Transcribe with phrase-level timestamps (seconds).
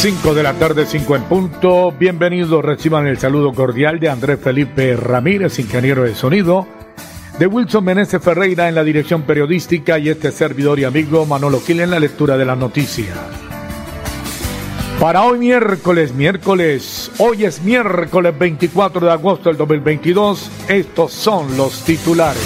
[0.00, 1.90] 5 de la tarde, 5 en punto.
[1.90, 6.68] Bienvenidos, reciban el saludo cordial de Andrés Felipe Ramírez, ingeniero de sonido,
[7.40, 11.80] de Wilson Meneses Ferreira en la dirección periodística y este servidor y amigo Manolo Gil
[11.80, 13.18] en la lectura de las noticias.
[15.00, 21.82] Para hoy miércoles, miércoles, hoy es miércoles 24 de agosto del 2022, estos son los
[21.82, 22.40] titulares.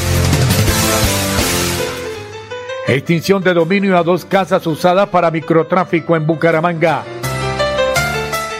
[2.88, 7.04] Extinción de dominio a dos casas usadas para microtráfico en Bucaramanga.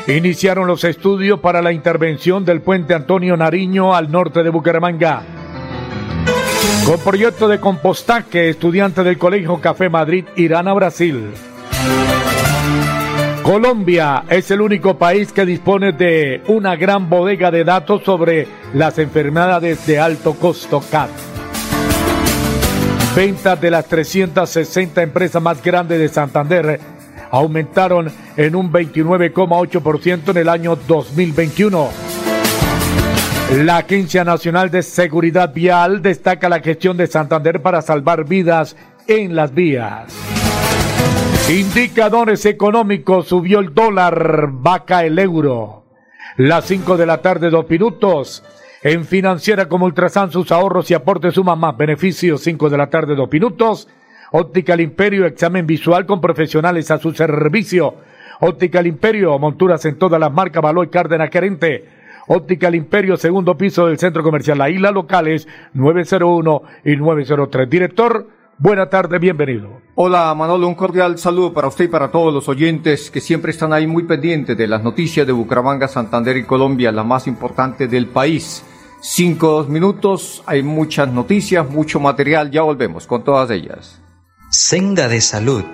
[0.08, 5.22] Iniciaron los estudios para la intervención del puente Antonio Nariño al norte de Bucaramanga.
[6.84, 11.30] Con proyecto de compostaje, estudiantes del Colegio Café Madrid irán a Brasil.
[13.44, 18.98] Colombia es el único país que dispone de una gran bodega de datos sobre las
[18.98, 21.10] enfermedades de alto costo CAT.
[23.14, 26.80] Ventas de las 360 empresas más grandes de Santander
[27.32, 31.88] aumentaron en un 29,8% en el año 2021.
[33.64, 38.76] La Agencia Nacional de Seguridad Vial destaca la gestión de Santander para salvar vidas
[39.08, 40.14] en las vías.
[41.50, 45.84] Indicadores económicos, subió el dólar, vaca el euro.
[46.36, 48.44] Las 5 de la tarde, dos minutos.
[48.82, 52.42] En Financiera como Ultrasan, sus ahorros y aportes suman más beneficios.
[52.42, 53.88] 5 de la tarde, dos minutos.
[54.34, 57.96] Óptica Imperio, examen visual con profesionales a su servicio.
[58.40, 61.84] Óptica Imperio, monturas en todas las marcas, Baloy Cárdenas Querente.
[62.28, 67.68] Óptica Imperio, segundo piso del Centro Comercial La Isla, locales 901 y 903.
[67.68, 68.26] Director,
[68.56, 69.82] buena tarde, bienvenido.
[69.96, 73.74] Hola Manolo, un cordial saludo para usted y para todos los oyentes que siempre están
[73.74, 78.06] ahí muy pendientes de las noticias de Bucaramanga, Santander y Colombia, la más importante del
[78.06, 78.64] país.
[79.02, 84.01] Cinco minutos, hay muchas noticias, mucho material, ya volvemos con todas ellas.
[84.64, 85.64] Senda de Salud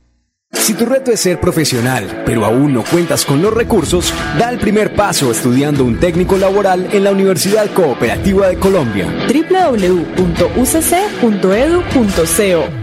[0.58, 4.58] Si tu reto es ser profesional, pero aún no cuentas con los recursos, da el
[4.58, 9.06] primer paso estudiando un técnico laboral en la Universidad Cooperativa de Colombia.
[9.26, 10.24] www.ucc.edu.co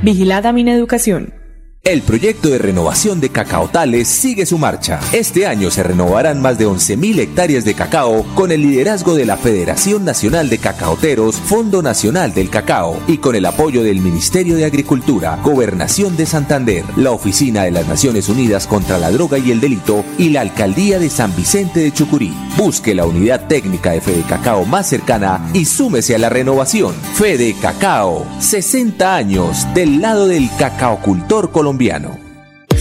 [0.02, 1.45] Vigilada Mineducación.
[1.86, 5.00] El proyecto de renovación de cacaotales sigue su marcha.
[5.14, 9.38] Este año se renovarán más de 11.000 hectáreas de cacao con el liderazgo de la
[9.38, 14.66] Federación Nacional de Cacaoteros, Fondo Nacional del Cacao y con el apoyo del Ministerio de
[14.66, 19.62] Agricultura, Gobernación de Santander, la Oficina de las Naciones Unidas contra la Droga y el
[19.62, 22.34] Delito y la Alcaldía de San Vicente de Chucurí.
[22.58, 26.96] Busque la unidad técnica de Fede Cacao más cercana y súmese a la renovación.
[27.14, 32.25] Fede Cacao, 60 años del lado del cacaocultor colombiano colombiano.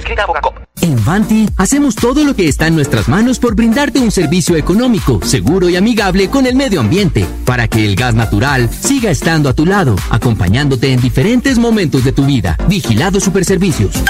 [0.81, 5.19] En Vanti hacemos todo lo que está en nuestras manos por brindarte un servicio económico,
[5.24, 9.53] seguro y amigable con el medio ambiente, para que el gas natural siga estando a
[9.53, 12.57] tu lado, acompañándote en diferentes momentos de tu vida.
[12.68, 14.03] Vigilado Superservicios.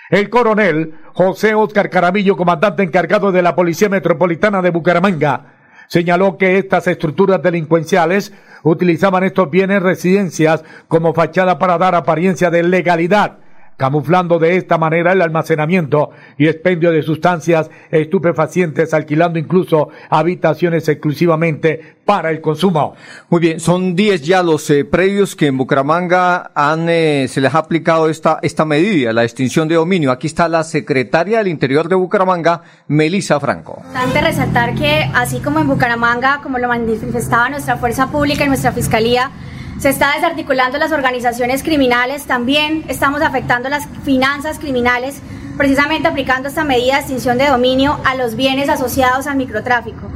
[0.08, 5.54] El coronel José Oscar Caramillo, comandante encargado de la Policía Metropolitana de Bucaramanga,
[5.88, 8.32] señaló que estas estructuras delincuenciales
[8.62, 13.43] utilizaban estos bienes residencias como fachada para dar apariencia de legalidad
[13.76, 21.96] camuflando de esta manera el almacenamiento y expendio de sustancias estupefacientes, alquilando incluso habitaciones exclusivamente
[22.04, 22.94] para el consumo.
[23.30, 27.54] Muy bien, son 10 ya los eh, predios que en Bucaramanga han, eh, se les
[27.54, 30.10] ha aplicado esta, esta medida, la extinción de dominio.
[30.10, 33.78] Aquí está la secretaria del Interior de Bucaramanga, Melisa Franco.
[33.78, 38.72] Importante resaltar que así como en Bucaramanga, como lo manifestaba nuestra fuerza pública y nuestra
[38.72, 39.30] fiscalía,
[39.78, 45.16] se está desarticulando las organizaciones criminales, también estamos afectando las finanzas criminales,
[45.56, 50.10] precisamente aplicando esta medida de extinción de dominio a los bienes asociados al microtráfico.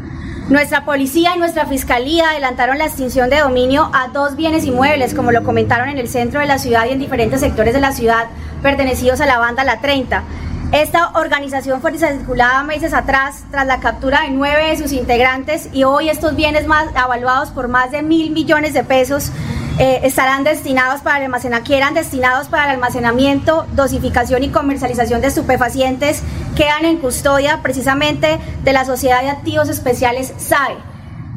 [0.48, 5.30] Nuestra policía y nuestra fiscalía adelantaron la extinción de dominio a dos bienes inmuebles, como
[5.30, 8.28] lo comentaron en el centro de la ciudad y en diferentes sectores de la ciudad,
[8.62, 10.22] pertenecidos a la banda La 30.
[10.72, 15.84] Esta organización fue desarticulada meses atrás tras la captura de nueve de sus integrantes y
[15.84, 19.32] hoy estos bienes más avaluados por más de mil millones de pesos
[19.78, 25.28] eh, estarán destinados para el almacenamiento, eran destinados para el almacenamiento, dosificación y comercialización de
[25.28, 26.22] estupefacientes,
[26.54, 30.76] quedan en custodia precisamente de la Sociedad de Activos Especiales SAE.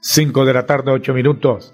[0.01, 1.73] 5 de la tarde, 8 minutos.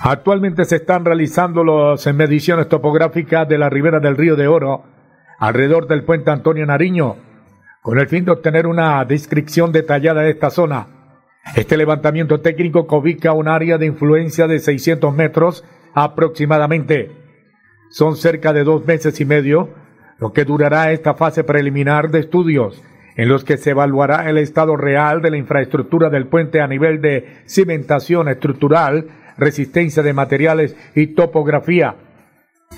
[0.00, 4.84] Actualmente se están realizando las mediciones topográficas de la ribera del río de Oro
[5.40, 7.16] alrededor del puente Antonio Nariño,
[7.82, 10.86] con el fin de obtener una descripción detallada de esta zona.
[11.56, 15.64] Este levantamiento técnico cobica un área de influencia de 600 metros
[15.94, 17.10] aproximadamente.
[17.90, 19.70] Son cerca de dos meses y medio
[20.18, 22.80] lo que durará esta fase preliminar de estudios
[23.18, 27.02] en los que se evaluará el estado real de la infraestructura del puente a nivel
[27.02, 31.96] de cimentación estructural, resistencia de materiales y topografía.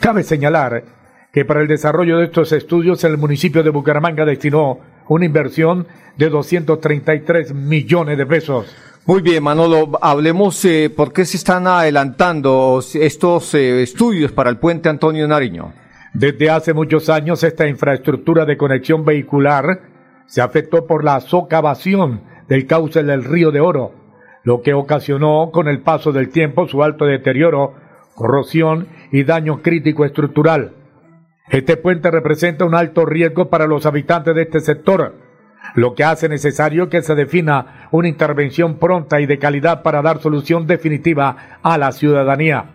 [0.00, 0.82] Cabe señalar
[1.30, 6.30] que para el desarrollo de estos estudios el municipio de Bucaramanga destinó una inversión de
[6.30, 8.74] 233 millones de pesos.
[9.04, 14.56] Muy bien, Manolo, hablemos eh, por qué se están adelantando estos eh, estudios para el
[14.56, 15.74] puente Antonio Nariño.
[16.14, 19.99] Desde hace muchos años esta infraestructura de conexión vehicular
[20.30, 23.92] se afectó por la socavación del cauce del río de Oro,
[24.44, 27.74] lo que ocasionó con el paso del tiempo su alto deterioro,
[28.14, 30.74] corrosión y daño crítico estructural.
[31.48, 35.16] Este puente representa un alto riesgo para los habitantes de este sector,
[35.74, 40.20] lo que hace necesario que se defina una intervención pronta y de calidad para dar
[40.20, 42.66] solución definitiva a la ciudadanía.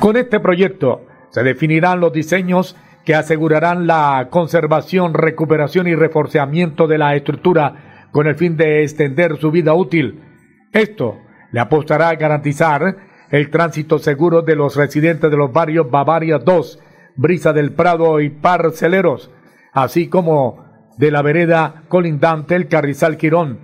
[0.00, 6.98] Con este proyecto se definirán los diseños que asegurarán la conservación, recuperación y reforzamiento de
[6.98, 10.22] la estructura con el fin de extender su vida útil.
[10.72, 11.18] Esto
[11.52, 12.96] le apostará a garantizar
[13.30, 16.78] el tránsito seguro de los residentes de los barrios Bavaria 2,
[17.16, 19.30] Brisa del Prado y Parceleros,
[19.72, 20.64] así como
[20.96, 23.58] de la vereda colindante el Carrizal Quirón.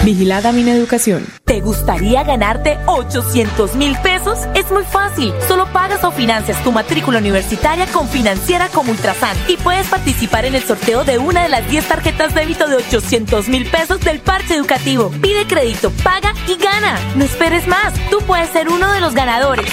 [0.07, 1.27] Vigilada mi educación.
[1.43, 4.39] ¿Te gustaría ganarte 800 mil pesos?
[4.55, 5.33] Es muy fácil.
[5.49, 10.55] Solo pagas o financias tu matrícula universitaria con Financiera como Ultrasan y puedes participar en
[10.55, 14.55] el sorteo de una de las 10 tarjetas débito de 800 mil pesos del parche
[14.55, 15.11] educativo.
[15.21, 16.97] Pide crédito, paga y gana.
[17.17, 17.93] No esperes más.
[18.09, 19.65] Tú puedes ser uno de los ganadores.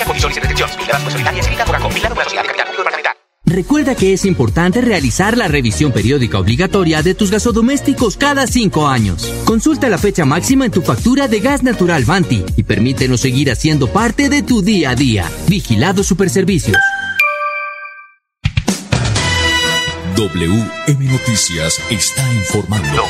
[3.55, 9.33] Recuerda que es importante realizar la revisión periódica obligatoria de tus gasodomésticos cada cinco años.
[9.45, 13.87] Consulta la fecha máxima en tu factura de gas natural Vanti y permítenos seguir haciendo
[13.87, 15.31] parte de tu día a día.
[15.47, 16.79] Vigilado Superservicios.
[20.17, 23.05] WM Noticias está informando.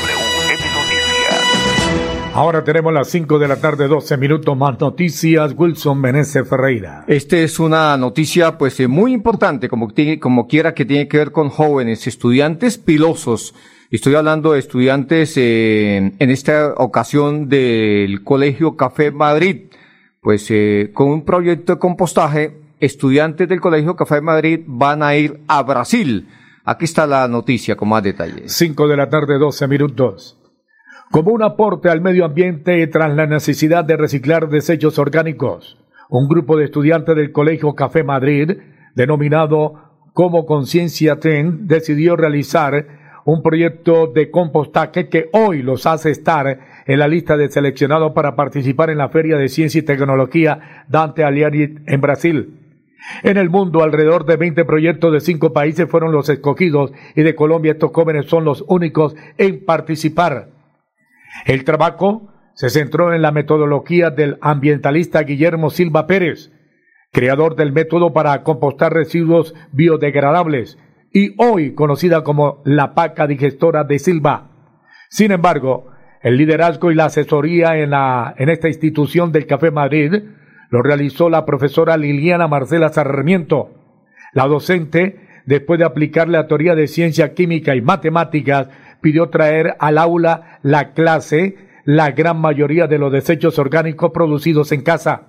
[2.35, 5.55] Ahora tenemos las 5 de la tarde, 12 minutos más noticias.
[5.57, 7.05] Wilson Meneses Ferreira.
[7.07, 9.87] Esta es una noticia pues eh, muy importante, como,
[10.19, 13.55] como quiera que tiene que ver con jóvenes, estudiantes pilosos.
[13.89, 19.67] Estoy hablando de estudiantes eh, en esta ocasión del Colegio Café Madrid.
[20.19, 25.39] Pues eh, con un proyecto de compostaje, estudiantes del Colegio Café Madrid van a ir
[25.47, 26.27] a Brasil.
[26.65, 28.51] Aquí está la noticia con más detalles.
[28.51, 30.37] 5 de la tarde, 12 minutos
[31.11, 35.77] como un aporte al medio ambiente tras la necesidad de reciclar desechos orgánicos.
[36.09, 38.57] Un grupo de estudiantes del Colegio Café Madrid,
[38.95, 39.73] denominado
[40.13, 42.87] como Conciencia TEN, decidió realizar
[43.25, 48.35] un proyecto de compostaje que hoy los hace estar en la lista de seleccionados para
[48.35, 52.59] participar en la Feria de Ciencia y Tecnología Dante Alighieri en Brasil.
[53.23, 57.35] En el mundo, alrededor de 20 proyectos de cinco países fueron los escogidos y de
[57.35, 60.54] Colombia estos jóvenes son los únicos en participar.
[61.45, 66.51] El trabajo se centró en la metodología del ambientalista Guillermo Silva Pérez,
[67.11, 70.77] creador del método para compostar residuos biodegradables
[71.13, 74.51] y hoy conocida como la paca digestora de Silva.
[75.09, 80.23] Sin embargo, el liderazgo y la asesoría en, la, en esta institución del Café Madrid
[80.69, 83.69] lo realizó la profesora Liliana Marcela Sarmiento.
[84.33, 88.69] La docente, después de aplicar la teoría de ciencia química y matemáticas,
[89.05, 94.81] pidió traer al aula la clase la gran mayoría de los desechos orgánicos producidos en
[94.81, 95.27] casa.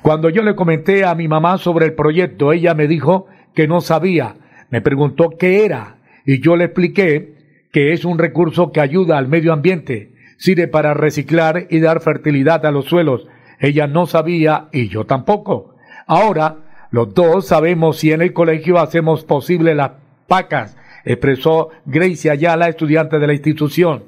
[0.00, 3.82] Cuando yo le comenté a mi mamá sobre el proyecto, ella me dijo que no
[3.82, 4.36] sabía,
[4.70, 7.34] me preguntó qué era y yo le expliqué
[7.70, 12.64] que es un recurso que ayuda al medio ambiente, sirve para reciclar y dar fertilidad
[12.64, 13.28] a los suelos.
[13.60, 15.74] Ella no sabía y yo tampoco.
[16.06, 19.90] Ahora, los dos sabemos si en el colegio hacemos posible las
[20.26, 24.04] pacas expresó Gracie Ayala, estudiante de la institución.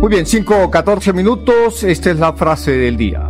[0.00, 3.28] Muy bien, 5 o 14 minutos, esta es la frase del día.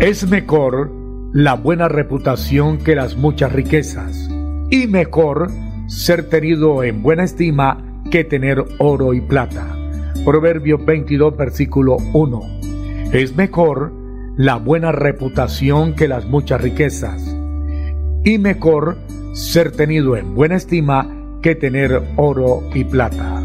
[0.00, 0.90] Es mejor
[1.32, 4.30] la buena reputación que las muchas riquezas,
[4.70, 5.50] y mejor
[5.88, 9.76] ser tenido en buena estima que tener oro y plata.
[10.24, 12.40] Proverbio 22, versículo 1.
[13.12, 13.92] Es mejor
[14.36, 17.22] la buena reputación que las muchas riquezas,
[18.24, 18.98] y mejor
[19.32, 21.10] ser tenido en buena estima
[21.42, 23.42] que tener oro y plata.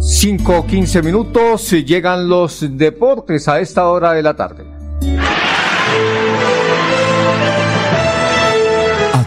[0.00, 4.64] 5 o 15 minutos y llegan los deportes a esta hora de la tarde.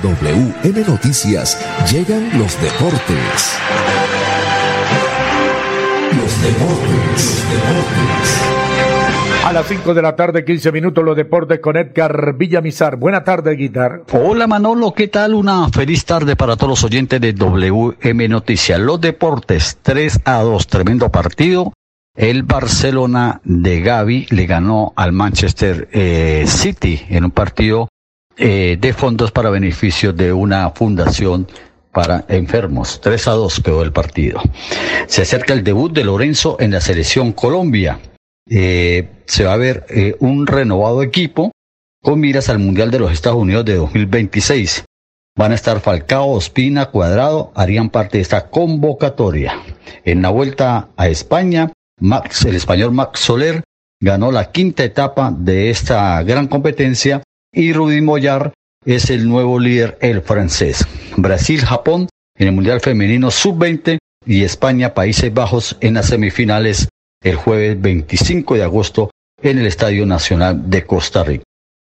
[0.04, 1.58] WM Noticias
[1.90, 3.58] llegan los deportes.
[6.12, 8.63] Los deportes, los deportes.
[9.44, 12.96] A las 5 de la tarde, 15 minutos, los deportes con Edgar Villamizar.
[12.96, 14.04] Buena tarde, Guitar.
[14.14, 15.34] Hola Manolo, ¿qué tal?
[15.34, 18.80] Una feliz tarde para todos los oyentes de WM Noticias.
[18.80, 21.74] Los deportes 3 a 2, tremendo partido.
[22.16, 27.90] El Barcelona de Gaby le ganó al Manchester eh, City en un partido
[28.38, 31.48] eh, de fondos para beneficio de una fundación
[31.92, 33.02] para enfermos.
[33.02, 34.42] 3 a 2 quedó el partido.
[35.08, 38.00] Se acerca el debut de Lorenzo en la selección Colombia.
[38.56, 41.52] Eh, se va a ver eh, un renovado equipo
[42.04, 44.86] con miras al Mundial de los Estados Unidos de 2026.
[45.36, 49.60] Van a estar Falcao, Ospina, Cuadrado, harían parte de esta convocatoria.
[50.06, 53.64] En la vuelta a España, Max, el español Max Soler
[54.00, 58.54] ganó la quinta etapa de esta gran competencia y Rudy Moyar
[58.86, 60.86] es el nuevo líder, el francés.
[61.18, 62.08] Brasil-Japón
[62.38, 66.90] en el Mundial Femenino Sub-20 y España-Países Bajos en las semifinales
[67.24, 69.10] el jueves 25 de agosto
[69.42, 71.44] en el Estadio Nacional de Costa Rica.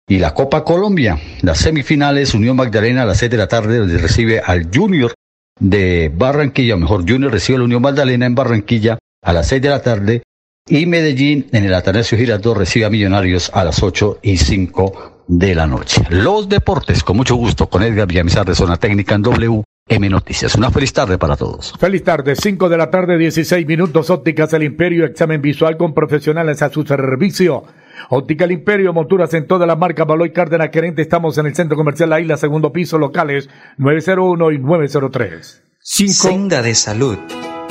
[0.08, 3.98] Y la Copa Colombia, las semifinales, Unión Magdalena a las 6 de la tarde donde
[3.98, 5.14] recibe al Junior
[5.58, 9.62] de Barranquilla, o mejor, Junior recibe a la Unión Magdalena en Barranquilla a las 6
[9.62, 10.22] de la tarde
[10.68, 15.54] y Medellín en el Atanasio Girardot recibe a Millonarios a las 8 y 5 de
[15.54, 16.02] la noche.
[16.10, 19.62] Los deportes, con mucho gusto, con Edgar Villamizar de Zona Técnica en W.
[19.90, 20.54] M Noticias.
[20.54, 21.74] Una feliz tarde para todos.
[21.78, 24.08] Feliz tarde, 5 de la tarde, 16 minutos.
[24.08, 27.64] Ópticas El Imperio, examen visual con profesionales a su servicio.
[28.08, 31.02] Óptica El Imperio, monturas en toda la marca Baloy Cárdenas Querente.
[31.02, 35.62] Estamos en el Centro Comercial La Isla, segundo piso, locales 901 y 903.
[35.82, 37.18] Senda de Salud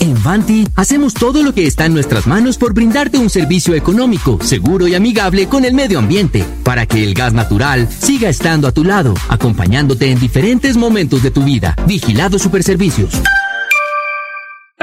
[0.00, 4.38] En Vanti hacemos todo lo que está en nuestras manos por brindarte un servicio económico,
[4.42, 8.72] seguro y amigable con el medio ambiente, para que el gas natural siga estando a
[8.72, 11.76] tu lado, acompañándote en diferentes momentos de tu vida.
[11.86, 13.20] Vigilado Superservicios.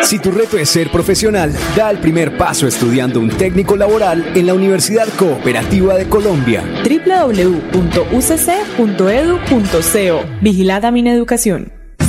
[0.01, 4.47] Si tu reto es ser profesional, da el primer paso estudiando un técnico laboral en
[4.47, 6.63] la Universidad Cooperativa de Colombia.
[6.83, 7.83] www.ucc.edu.co
[10.41, 11.82] Vigilada Mineducación.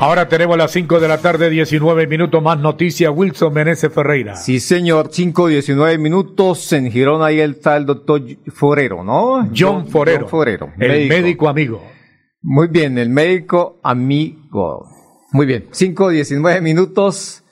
[0.00, 3.12] Ahora tenemos las 5 de la tarde, 19 minutos más noticias.
[3.12, 4.36] Wilson Meneses Ferreira.
[4.36, 6.72] Sí, señor, 5, 19 minutos.
[6.72, 8.22] En Girona ahí está el doctor
[8.54, 9.50] Forero, ¿no?
[9.56, 10.20] John, Forero.
[10.20, 10.72] John Forero.
[10.78, 11.48] El médico.
[11.48, 11.82] amigo.
[12.40, 14.86] Muy bien, el médico amigo.
[15.32, 17.42] Muy bien, 5, 19 minutos.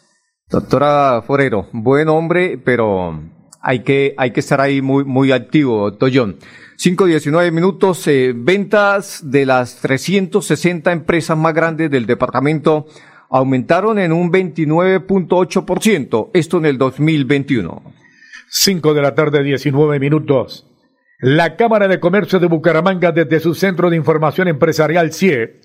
[0.49, 3.21] Doctora Forero, buen hombre, pero
[3.67, 6.37] hay que, hay que estar ahí muy, muy activo, doctor John.
[6.77, 12.87] 5, 19 minutos, eh, ventas de las 360 empresas más grandes del departamento
[13.29, 17.83] aumentaron en un 29.8%, esto en el 2021.
[18.49, 20.71] 5 de la tarde, 19 minutos.
[21.19, 25.61] La Cámara de Comercio de Bucaramanga, desde su Centro de Información Empresarial CIE,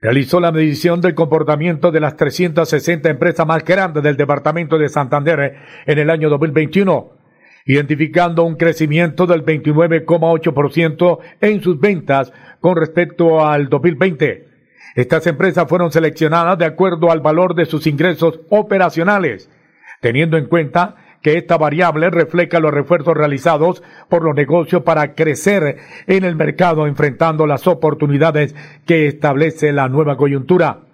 [0.00, 5.56] realizó la medición del comportamiento de las 360 empresas más grandes del departamento de Santander
[5.84, 7.18] en el año 2021
[7.66, 14.48] identificando un crecimiento del 29,8% en sus ventas con respecto al 2020.
[14.96, 19.48] Estas empresas fueron seleccionadas de acuerdo al valor de sus ingresos operacionales,
[20.00, 25.76] teniendo en cuenta que esta variable refleja los refuerzos realizados por los negocios para crecer
[26.06, 28.54] en el mercado enfrentando las oportunidades
[28.86, 30.89] que establece la nueva coyuntura.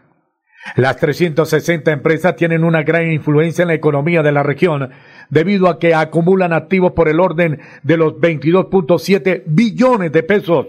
[0.74, 4.90] Las 360 empresas tienen una gran influencia en la economía de la región
[5.30, 10.66] debido a que acumulan activos por el orden de los 22.7 billones de pesos,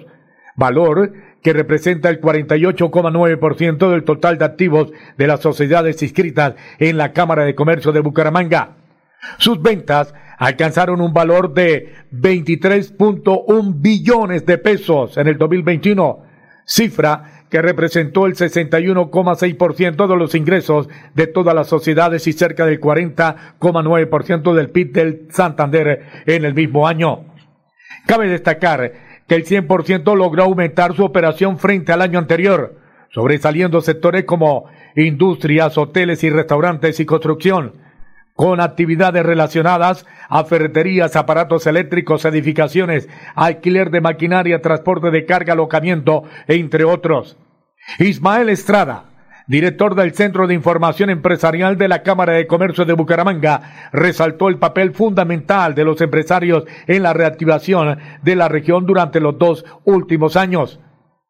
[0.55, 7.13] valor que representa el 48,9% del total de activos de las sociedades inscritas en la
[7.13, 8.75] Cámara de Comercio de Bucaramanga.
[9.37, 16.23] Sus ventas alcanzaron un valor de 23.1 billones de pesos en el 2021,
[16.65, 22.81] cifra que representó el 61,6% de los ingresos de todas las sociedades y cerca del
[22.81, 27.25] 40,9% del PIB del Santander en el mismo año.
[28.05, 28.93] Cabe destacar
[29.27, 32.75] que el 100% logró aumentar su operación frente al año anterior,
[33.09, 37.73] sobresaliendo sectores como industrias, hoteles y restaurantes y construcción,
[38.37, 46.23] con actividades relacionadas a ferreterías, aparatos eléctricos, edificaciones, alquiler de maquinaria, transporte de carga, alojamiento,
[46.47, 47.35] entre otros.
[47.97, 49.05] Ismael Estrada,
[49.47, 54.59] director del Centro de Información Empresarial de la Cámara de Comercio de Bucaramanga, resaltó el
[54.59, 60.37] papel fundamental de los empresarios en la reactivación de la región durante los dos últimos
[60.37, 60.79] años.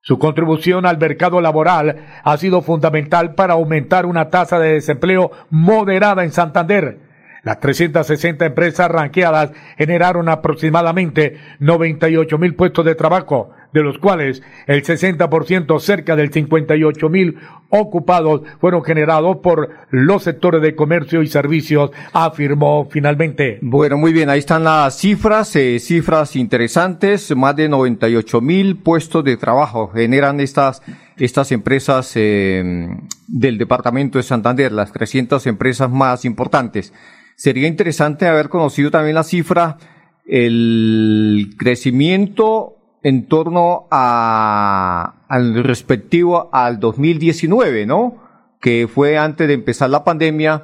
[0.02, 6.24] Su contribución al mercado laboral ha sido fundamental para aumentar una tasa de desempleo moderada
[6.24, 7.00] en Santander.
[7.44, 14.84] Las 360 empresas ranqueadas generaron aproximadamente 98 mil puestos de trabajo, de los cuales el
[14.84, 17.38] 60%, cerca del 58 mil
[17.70, 23.60] ocupados, fueron generados por los sectores de comercio y servicios, afirmó finalmente.
[23.62, 29.24] Bueno, muy bien, ahí están las cifras, eh, cifras interesantes, más de 98 mil puestos
[29.24, 30.82] de trabajo generan estas,
[31.18, 32.88] estas empresas eh,
[33.28, 36.94] del departamento de Santander, las 300 empresas más importantes.
[37.36, 39.78] Sería interesante haber conocido también la cifra,
[40.26, 42.77] el crecimiento
[43.08, 48.18] en torno a, al respectivo al 2019, ¿no?
[48.60, 50.64] Que fue antes de empezar la pandemia,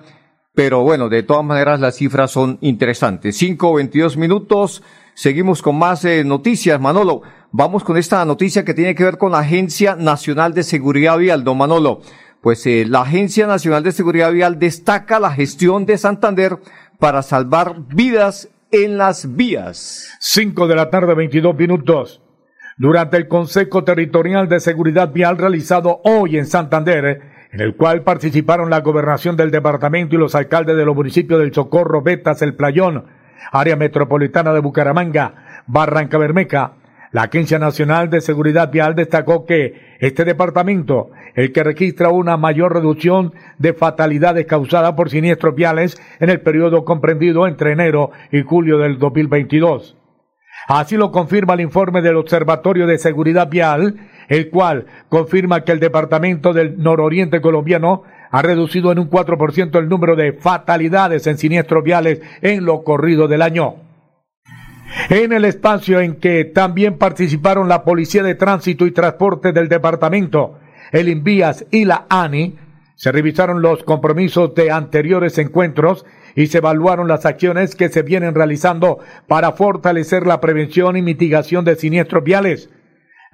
[0.54, 3.38] pero bueno, de todas maneras las cifras son interesantes.
[3.38, 7.22] 5, 22 minutos, seguimos con más eh, noticias, Manolo.
[7.54, 11.46] Vamos con esta noticia que tiene que ver con la Agencia Nacional de Seguridad Vial,
[11.46, 12.02] don Manolo.
[12.42, 16.58] Pues eh, la Agencia Nacional de Seguridad Vial destaca la gestión de Santander
[17.00, 20.10] para salvar vidas en las vías.
[20.20, 22.20] 5 de la tarde, 22 minutos
[22.78, 28.70] durante el Consejo Territorial de Seguridad Vial realizado hoy en Santander, en el cual participaron
[28.70, 33.06] la gobernación del departamento y los alcaldes de los municipios del Socorro, Betas, El Playón,
[33.52, 36.74] área metropolitana de Bucaramanga, Barranca Bermeja.
[37.12, 42.74] La Agencia Nacional de Seguridad Vial destacó que este departamento, el que registra una mayor
[42.74, 48.80] reducción de fatalidades causadas por siniestros viales en el periodo comprendido entre enero y julio
[48.80, 49.96] del 2022.
[50.68, 53.96] Así lo confirma el informe del Observatorio de Seguridad Vial,
[54.30, 59.90] el cual confirma que el Departamento del Nororiente colombiano ha reducido en un 4% el
[59.90, 63.76] número de fatalidades en siniestros viales en lo corrido del año.
[65.10, 70.60] En el espacio en que también participaron la Policía de Tránsito y Transporte del Departamento,
[70.92, 72.56] el Invías y la ANI,
[72.96, 78.36] se revisaron los compromisos de anteriores encuentros y se evaluaron las acciones que se vienen
[78.36, 82.70] realizando para fortalecer la prevención y mitigación de siniestros viales.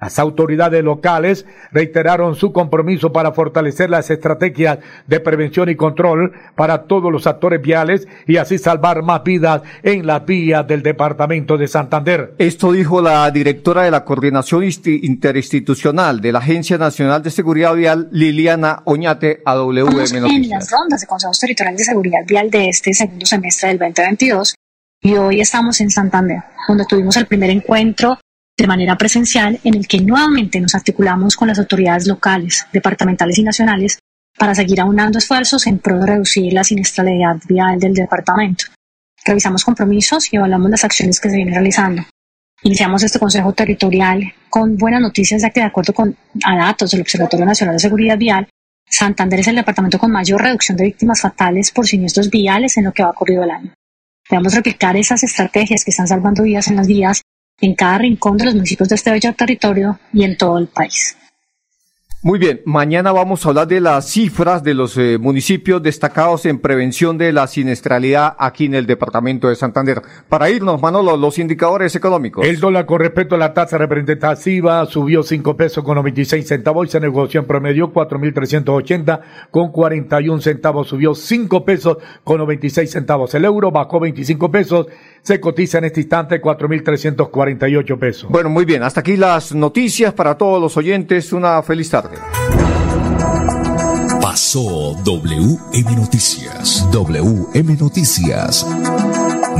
[0.00, 6.84] Las autoridades locales reiteraron su compromiso para fortalecer las estrategias de prevención y control para
[6.84, 11.68] todos los actores viales y así salvar más vidas en las vías del departamento de
[11.68, 12.34] Santander.
[12.38, 18.08] Esto dijo la directora de la Coordinación Interinstitucional de la Agencia Nacional de Seguridad Vial,
[18.10, 22.94] Liliana Oñate, a WM En las rondas de consejos territoriales de seguridad vial de este
[22.94, 24.54] segundo semestre del 2022
[25.02, 28.18] y hoy estamos en Santander, donde tuvimos el primer encuentro
[28.60, 33.42] de manera presencial en el que nuevamente nos articulamos con las autoridades locales, departamentales y
[33.42, 33.98] nacionales
[34.38, 38.64] para seguir aunando esfuerzos en pro de reducir la siniestralidad vial del departamento.
[39.24, 42.02] Revisamos compromisos y evaluamos las acciones que se vienen realizando.
[42.62, 47.00] Iniciamos este Consejo Territorial con buenas noticias ya que de acuerdo con a datos del
[47.00, 48.48] Observatorio Nacional de Seguridad Vial,
[48.86, 52.92] Santander es el departamento con mayor reducción de víctimas fatales por siniestros viales en lo
[52.92, 53.72] que va ocurrido el año.
[54.28, 57.22] Debemos replicar esas estrategias que están salvando vidas en las vías
[57.60, 61.16] en cada rincón de los municipios de este bello territorio y en todo el país.
[62.22, 66.58] Muy bien, mañana vamos a hablar de las cifras de los eh, municipios destacados en
[66.58, 70.02] prevención de la siniestralidad aquí en el departamento de Santander.
[70.28, 72.46] Para irnos, Manolo, los indicadores económicos.
[72.46, 76.90] El dólar con respecto a la tasa representativa subió 5 pesos con 96 centavos y
[76.90, 79.20] se negoció en promedio 4.380
[79.50, 80.88] con 41 centavos.
[80.88, 83.34] Subió 5 pesos con 96 centavos.
[83.34, 84.88] El euro bajó 25 pesos
[85.22, 88.30] se cotiza en este instante 4.348 pesos.
[88.30, 88.82] Bueno, muy bien.
[88.82, 91.32] Hasta aquí las noticias para todos los oyentes.
[91.32, 92.16] Una feliz tarde.
[94.20, 96.86] Pasó WM Noticias.
[96.92, 98.66] WM Noticias.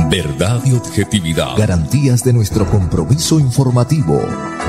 [0.09, 1.57] Verdad y objetividad.
[1.57, 4.21] Garantías de nuestro compromiso informativo.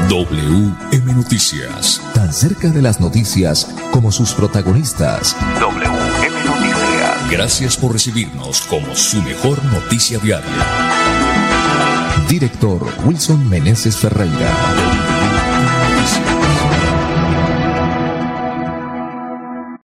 [0.09, 2.02] WM Noticias.
[2.14, 5.37] Tan cerca de las noticias como sus protagonistas.
[5.61, 5.82] WM Noticias.
[7.33, 10.51] Gracias por recibirnos como su mejor noticia diaria.
[12.29, 14.51] Director Wilson Meneses Ferreira.